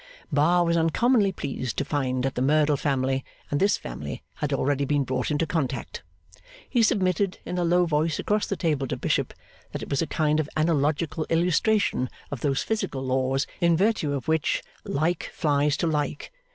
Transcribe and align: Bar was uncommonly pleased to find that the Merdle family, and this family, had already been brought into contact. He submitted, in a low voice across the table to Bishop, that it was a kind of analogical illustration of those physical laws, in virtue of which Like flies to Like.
Bar 0.31 0.65
was 0.65 0.75
uncommonly 0.77 1.31
pleased 1.31 1.77
to 1.77 1.85
find 1.85 2.23
that 2.23 2.33
the 2.33 2.41
Merdle 2.41 2.75
family, 2.75 3.23
and 3.51 3.59
this 3.59 3.77
family, 3.77 4.23
had 4.37 4.51
already 4.51 4.83
been 4.83 5.03
brought 5.03 5.29
into 5.29 5.45
contact. 5.45 6.01
He 6.67 6.81
submitted, 6.81 7.37
in 7.45 7.59
a 7.59 7.63
low 7.63 7.85
voice 7.85 8.17
across 8.17 8.47
the 8.47 8.55
table 8.55 8.87
to 8.87 8.97
Bishop, 8.97 9.31
that 9.73 9.83
it 9.83 9.91
was 9.91 10.01
a 10.01 10.07
kind 10.07 10.39
of 10.39 10.49
analogical 10.57 11.27
illustration 11.29 12.09
of 12.31 12.41
those 12.41 12.63
physical 12.63 13.03
laws, 13.05 13.45
in 13.59 13.77
virtue 13.77 14.13
of 14.13 14.27
which 14.27 14.63
Like 14.85 15.29
flies 15.35 15.77
to 15.77 15.85
Like. 15.85 16.31